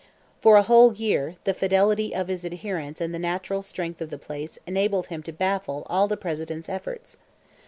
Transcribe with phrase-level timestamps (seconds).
[0.41, 4.17] For a whole year, the fidelity of his adherents and the natural strength of the
[4.17, 7.17] place enabled him to baffle all the President's efforts.